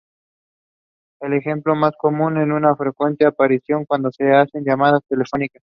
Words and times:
El 1.19 1.33
ejemplo 1.33 1.75
más 1.75 1.93
común 1.95 2.35
es 2.39 2.47
una 2.49 2.75
frecuente 2.75 3.23
aparición 3.23 3.85
cuando 3.85 4.09
se 4.11 4.31
hacen 4.31 4.65
llamadas 4.65 5.01
telefónicas. 5.07 5.61